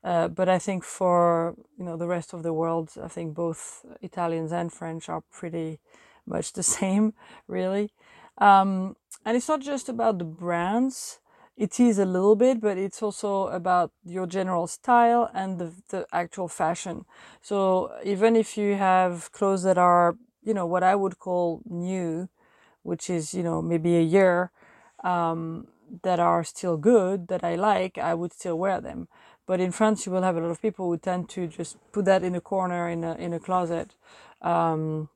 Uh, 0.02 0.28
but 0.28 0.49
I 0.49 0.59
think 0.59 0.83
for 0.85 1.54
you 1.78 1.85
know 1.85 1.97
the 1.97 2.07
rest 2.07 2.33
of 2.33 2.42
the 2.42 2.52
world, 2.52 2.90
I 3.02 3.09
think 3.09 3.35
both 3.35 3.85
Italians 4.00 4.52
and 4.52 4.73
French 4.73 5.09
are 5.09 5.23
pretty 5.30 5.78
much 6.26 6.52
the 6.54 6.62
same, 6.78 7.12
really. 7.49 7.90
Um, 8.38 8.97
and 9.25 9.37
it's 9.37 9.49
not 9.49 9.61
just 9.61 9.88
about 9.88 10.19
the 10.19 10.25
brands; 10.25 11.21
it 11.57 11.78
is 11.78 11.99
a 11.99 12.07
little 12.07 12.35
bit, 12.37 12.61
but 12.61 12.78
it's 12.78 13.02
also 13.02 13.49
about 13.49 13.92
your 14.04 14.26
general 14.26 14.66
style 14.66 15.30
and 15.35 15.59
the 15.59 15.73
the 15.88 16.07
actual 16.12 16.49
fashion. 16.49 17.04
So 17.42 17.92
even 18.02 18.37
if 18.37 18.57
you 18.57 18.76
have 18.76 19.30
clothes 19.33 19.64
that 19.64 19.76
are 19.78 20.16
you 20.42 20.54
know 20.54 20.66
what 20.66 20.83
I 20.83 20.95
would 20.95 21.19
call 21.19 21.61
new, 21.69 22.28
which 22.83 23.11
is 23.11 23.35
you 23.35 23.42
know 23.42 23.61
maybe 23.62 23.97
a 23.97 24.02
year 24.02 24.50
um, 25.04 25.66
that 26.02 26.21
are 26.21 26.45
still 26.45 26.76
good 26.76 27.28
that 27.28 27.45
I 27.45 27.54
like, 27.57 27.99
I 27.99 28.14
would 28.14 28.33
still 28.33 28.59
wear 28.59 28.80
them. 28.80 29.09
But 29.47 29.61
in 29.61 29.73
France, 29.73 30.06
you 30.06 30.12
will 30.12 30.23
have 30.23 30.37
a 30.37 30.40
lot 30.40 30.50
of 30.50 30.62
people 30.62 30.87
who 30.88 30.97
tend 30.99 31.28
to 31.30 31.47
just 31.49 31.76
put 31.92 32.04
that 32.04 32.23
in 32.23 32.35
a 32.35 32.40
corner 32.40 32.88
in 32.88 33.04
a 33.04 33.14
in 33.16 33.32
a 33.32 33.40
closet, 33.40 33.94
um, 34.42 35.09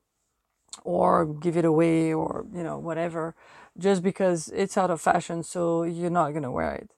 or 0.83 1.25
give 1.25 1.57
it 1.57 1.65
away, 1.65 2.13
or 2.13 2.45
you 2.53 2.63
know 2.63 2.77
whatever, 2.77 3.35
just 3.77 4.03
because 4.03 4.49
it's 4.55 4.77
out 4.77 4.91
of 4.91 5.01
fashion. 5.01 5.43
So 5.43 5.83
you're 5.83 6.09
not 6.09 6.33
gonna 6.33 6.51
wear 6.51 6.73
it. 6.75 6.91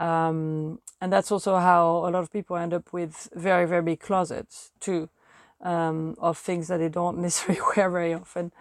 Um, 0.00 0.80
and 1.00 1.12
that's 1.12 1.32
also 1.32 1.56
how 1.58 2.06
a 2.06 2.10
lot 2.10 2.16
of 2.22 2.32
people 2.32 2.56
end 2.56 2.74
up 2.74 2.92
with 2.92 3.28
very 3.34 3.66
very 3.66 3.82
big 3.82 4.00
closets 4.00 4.70
too, 4.80 5.08
um, 5.60 6.14
of 6.18 6.38
things 6.38 6.68
that 6.68 6.78
they 6.78 6.88
don't 6.88 7.18
necessarily 7.26 7.60
wear 7.76 7.90
very 7.90 8.14
often. 8.14 8.52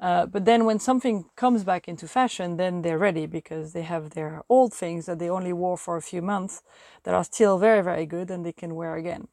Uh, 0.00 0.26
but 0.26 0.44
then 0.44 0.64
when 0.64 0.80
something 0.80 1.26
comes 1.36 1.62
back 1.62 1.86
into 1.86 2.08
fashion, 2.08 2.56
then 2.56 2.82
they're 2.82 2.98
ready 2.98 3.24
because 3.24 3.72
they 3.72 3.82
have 3.82 4.10
their 4.10 4.42
old 4.48 4.74
things 4.74 5.06
that 5.06 5.20
they 5.20 5.30
only 5.30 5.52
wore 5.52 5.76
for 5.76 5.96
a 5.96 6.02
few 6.02 6.20
months 6.20 6.62
that 7.04 7.14
are 7.14 7.22
still 7.22 7.56
very, 7.56 7.82
very 7.82 8.04
good 8.04 8.28
and 8.28 8.44
they 8.44 8.52
can 8.52 8.74
wear 8.74 8.96
again. 8.96 9.28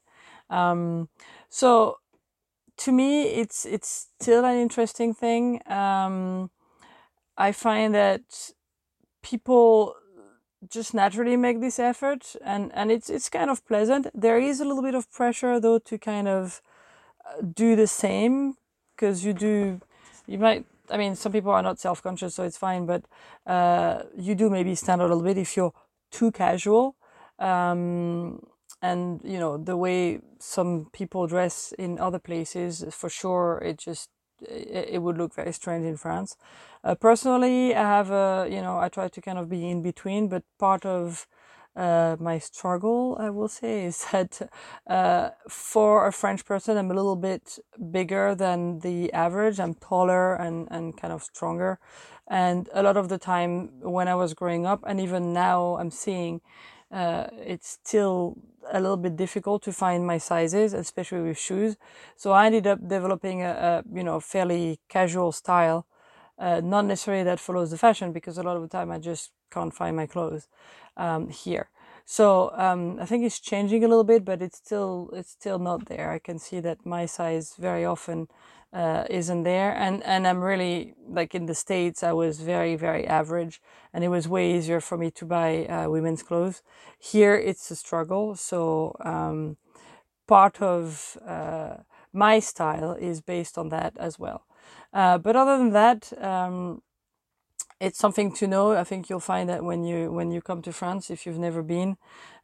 Um, 0.50 1.10
so 1.50 1.98
to 2.78 2.92
me, 2.92 3.24
it's 3.24 3.66
it's 3.66 4.08
still 4.20 4.46
an 4.46 4.58
interesting 4.58 5.14
thing. 5.14 5.62
Um, 5.68 6.50
I 7.38 7.52
find 7.52 7.94
that 7.94 8.52
people 9.22 9.96
just 10.70 10.94
naturally 10.94 11.38
make 11.38 11.62
this 11.62 11.80
effort, 11.80 12.36
and 12.44 12.72
and 12.74 12.92
it's 12.92 13.10
it's 13.10 13.30
kind 13.30 13.50
of 13.50 13.66
pleasant. 13.66 14.08
There 14.14 14.40
is 14.40 14.60
a 14.60 14.66
little 14.66 14.84
bit 14.84 14.96
of 14.96 15.12
pressure 15.12 15.60
though 15.60 15.80
to 15.80 15.98
kind 15.98 16.28
of 16.28 16.62
do 17.54 17.76
the 17.76 17.88
same 17.88 18.56
because 18.96 19.24
you 19.26 19.34
do 19.34 19.80
you 20.28 20.38
might 20.38 20.66
i 20.90 20.98
mean 20.98 21.16
some 21.16 21.32
people 21.32 21.52
are 21.52 21.62
not 21.62 21.80
self-conscious 21.80 22.36
so 22.36 22.44
it's 22.44 22.58
fine 22.58 22.86
but 22.86 23.04
uh, 23.46 24.04
you 24.18 24.36
do 24.36 24.50
maybe 24.50 24.76
stand 24.76 25.02
out 25.02 25.10
a 25.10 25.16
little 25.16 25.24
bit 25.24 25.38
if 25.38 25.58
you're 25.58 25.74
too 26.12 26.32
casual. 26.32 26.96
Um, 27.40 28.46
and 28.82 29.20
you 29.24 29.40
know 29.40 29.58
the 29.58 29.76
way 29.76 30.20
some 30.40 30.88
people 30.94 31.28
dress 31.28 31.74
in 31.78 32.00
other 32.00 32.20
places 32.20 32.86
for 32.92 33.10
sure 33.10 33.62
it 33.66 33.78
just 33.78 34.10
it, 34.42 34.90
it 34.94 35.02
would 35.02 35.18
look 35.18 35.34
very 35.36 35.52
strange 35.52 35.86
in 35.86 35.98
france. 35.98 36.38
Uh, 36.84 36.96
personally 36.96 37.76
i 37.76 37.82
have 37.82 38.10
a 38.10 38.48
you 38.50 38.62
know 38.62 38.78
i 38.80 38.88
try 38.88 39.10
to 39.10 39.20
kind 39.22 39.38
of 39.38 39.50
be 39.50 39.70
in 39.70 39.82
between 39.82 40.30
but 40.30 40.44
part 40.58 40.86
of 40.86 41.28
uh, 41.80 42.18
my 42.20 42.38
struggle, 42.40 43.16
I 43.20 43.30
will 43.30 43.48
say, 43.48 43.86
is 43.86 44.06
that 44.12 44.52
uh, 44.88 45.30
for 45.48 46.08
a 46.08 46.12
French 46.12 46.46
person, 46.46 46.78
I'm 46.78 46.92
a 46.92 46.94
little 46.94 47.16
bit 47.16 47.58
bigger 47.92 48.36
than 48.36 48.80
the 48.80 49.12
average. 49.14 49.60
I'm 49.60 49.76
taller 49.76 50.36
and, 50.36 50.68
and 50.70 50.98
kind 51.00 51.14
of 51.14 51.24
stronger. 51.24 51.80
And 52.28 52.70
a 52.74 52.84
lot 52.84 52.98
of 52.98 53.08
the 53.08 53.18
time 53.18 53.70
when 53.82 54.08
I 54.08 54.16
was 54.16 54.34
growing 54.34 54.66
up, 54.66 54.84
and 54.86 55.00
even 55.00 55.34
now 55.34 55.78
I'm 55.78 55.90
seeing, 55.90 56.42
uh, 56.92 57.28
it's 57.32 57.80
still 57.84 58.38
a 58.72 58.80
little 58.80 58.98
bit 58.98 59.16
difficult 59.16 59.64
to 59.64 59.72
find 59.72 60.06
my 60.06 60.18
sizes, 60.18 60.74
especially 60.74 61.22
with 61.22 61.38
shoes. 61.40 61.78
So 62.18 62.32
I 62.32 62.48
ended 62.48 62.68
up 62.68 62.88
developing 62.88 63.42
a, 63.42 63.52
a 63.52 63.96
you 63.98 64.04
know, 64.04 64.20
fairly 64.20 64.80
casual 64.90 65.32
style. 65.32 65.88
Uh, 66.40 66.62
not 66.64 66.86
necessarily 66.86 67.24
that 67.24 67.40
follows 67.40 67.72
the 67.72 67.78
fashion 67.78 68.14
because 68.14 68.38
a 68.38 68.44
lot 68.44 68.56
of 68.56 68.62
the 68.62 68.70
time 68.70 68.92
I 68.92 68.98
just 69.00 69.32
can't 69.52 69.74
find 69.74 69.96
my 69.96 70.06
clothes 70.08 70.48
um, 70.96 71.30
here. 71.30 71.70
So 72.06 72.52
um, 72.56 72.98
I 73.00 73.06
think 73.06 73.24
it's 73.26 73.40
changing 73.40 73.84
a 73.84 73.88
little 73.88 74.04
bit, 74.06 74.26
but 74.26 74.42
it's 74.42 74.58
still 74.58 75.10
it's 75.14 75.32
still 75.32 75.60
not 75.60 75.86
there. 75.86 76.12
I 76.12 76.20
can 76.20 76.40
see 76.40 76.60
that 76.62 76.86
my 76.86 77.06
size 77.06 77.56
very 77.60 77.86
often 77.86 78.28
uh, 78.74 79.04
isn't 79.10 79.44
there, 79.44 79.76
and 79.76 80.02
and 80.04 80.28
I'm 80.28 80.42
really 80.42 80.96
like 81.08 81.36
in 81.36 81.46
the 81.46 81.54
states. 81.56 82.04
I 82.04 82.14
was 82.14 82.40
very 82.40 82.76
very 82.76 83.06
average, 83.06 83.62
and 83.94 84.04
it 84.04 84.10
was 84.10 84.28
way 84.28 84.56
easier 84.56 84.80
for 84.82 84.98
me 84.98 85.12
to 85.12 85.26
buy 85.26 85.66
uh, 85.66 85.90
women's 85.90 86.24
clothes. 86.24 86.64
Here 86.98 87.36
it's 87.36 87.70
a 87.72 87.76
struggle. 87.76 88.36
So 88.36 88.96
um, 89.06 89.58
part 90.28 90.62
of 90.62 91.18
uh, 91.28 91.78
my 92.14 92.40
style 92.40 92.94
is 92.94 93.22
based 93.22 93.58
on 93.58 93.70
that 93.70 93.94
as 93.98 94.20
well. 94.20 94.46
Uh, 94.94 95.18
but 95.18 95.36
other 95.36 95.58
than 95.58 95.72
that, 95.72 96.12
um, 96.24 96.82
it's 97.80 97.98
something 97.98 98.32
to 98.34 98.48
know. 98.48 98.74
I 98.74 98.84
think 98.84 99.10
you'll 99.10 99.20
find 99.20 99.50
that 99.50 99.64
when 99.64 99.84
you 99.84 100.12
when 100.12 100.32
you 100.32 100.42
come 100.42 100.62
to 100.64 100.74
France, 100.74 101.10
if 101.10 101.26
you've 101.26 101.40
never 101.40 101.64
been, 101.64 101.98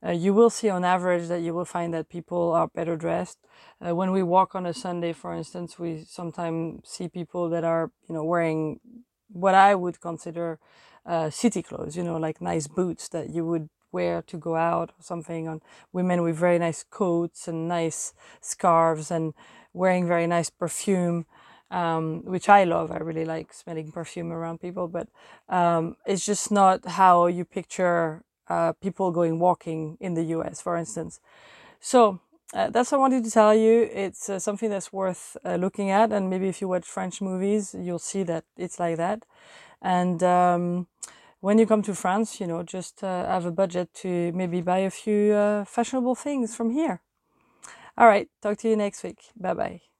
uh, 0.06 0.12
you 0.12 0.34
will 0.34 0.50
see 0.50 0.70
on 0.70 0.86
average 0.86 1.28
that 1.28 1.42
you 1.42 1.54
will 1.54 1.66
find 1.66 1.94
that 1.94 2.10
people 2.10 2.54
are 2.54 2.68
better 2.68 2.96
dressed. 2.96 3.40
Uh, 3.86 3.94
when 3.96 4.12
we 4.12 4.24
walk 4.24 4.56
on 4.56 4.66
a 4.66 4.74
Sunday, 4.74 5.12
for 5.14 5.34
instance, 5.34 5.78
we 5.78 6.06
sometimes 6.08 6.88
see 6.88 7.08
people 7.10 7.50
that 7.50 7.64
are 7.64 7.92
you 8.08 8.16
know 8.16 8.24
wearing 8.24 8.80
what 9.28 9.56
I 9.56 9.76
would 9.76 10.00
consider 10.00 10.60
uh, 11.06 11.30
city 11.30 11.62
clothes. 11.62 11.98
You 11.98 12.04
know, 12.04 12.18
like 12.18 12.42
nice 12.42 12.68
boots 12.68 13.10
that 13.10 13.30
you 13.30 13.46
would 13.46 13.70
wear 13.92 14.22
to 14.22 14.38
go 14.38 14.56
out 14.56 14.92
or 14.92 15.04
something. 15.04 15.50
On 15.50 15.62
women 15.92 16.24
with 16.24 16.38
very 16.38 16.60
nice 16.60 16.84
coats 16.90 17.48
and 17.50 17.68
nice 17.68 18.14
scarves 18.40 19.12
and 19.12 19.34
wearing 19.74 20.08
very 20.08 20.28
nice 20.28 20.50
perfume 20.50 21.26
um, 21.72 22.24
which 22.26 22.50
I 22.50 22.64
love. 22.64 22.92
I 22.92 22.98
really 22.98 23.26
like 23.26 23.54
smelling 23.54 23.92
perfume 23.92 24.32
around 24.32 24.62
people, 24.62 24.88
but 24.88 25.08
um, 25.50 25.96
it's 26.06 26.26
just 26.26 26.52
not 26.52 26.86
how 26.86 27.28
you 27.28 27.46
picture 27.46 28.24
uh, 28.48 28.74
people 28.74 29.12
going 29.12 29.40
walking 29.40 29.98
in 30.00 30.14
the 30.14 30.24
US, 30.26 30.62
for 30.62 30.78
instance. 30.78 31.20
So 31.80 32.20
uh, 32.54 32.70
that's 32.70 32.92
what 32.92 32.98
I 33.00 33.02
wanted 33.02 33.24
to 33.26 33.32
tell 33.32 33.54
you. 33.56 33.90
It's 33.92 34.30
uh, 34.30 34.40
something 34.40 34.70
that's 34.70 34.94
worth 34.94 35.38
uh, 35.44 35.56
looking 35.56 35.90
at, 35.90 36.12
and 36.12 36.30
maybe 36.30 36.48
if 36.48 36.62
you 36.62 36.68
watch 36.68 36.86
French 36.86 37.22
movies, 37.22 37.76
you'll 37.78 38.00
see 38.00 38.24
that 38.24 38.46
it's 38.58 38.80
like 38.80 38.98
that. 38.98 39.26
And 39.82 40.24
um, 40.24 40.88
when 41.42 41.58
you 41.60 41.66
come 41.68 41.82
to 41.84 41.94
France, 41.94 42.40
you 42.40 42.48
know, 42.48 42.64
just 42.64 43.04
uh, 43.04 43.26
have 43.28 43.46
a 43.46 43.52
budget 43.52 43.94
to 43.96 44.32
maybe 44.34 44.62
buy 44.62 44.80
a 44.80 44.90
few 44.90 45.34
uh, 45.34 45.66
fashionable 45.66 46.16
things 46.16 46.56
from 46.56 46.72
here. 46.72 47.02
All 47.98 48.08
right, 48.08 48.30
talk 48.42 48.58
to 48.60 48.70
you 48.70 48.76
next 48.76 49.04
week. 49.04 49.20
Bye 49.38 49.54
bye. 49.54 49.95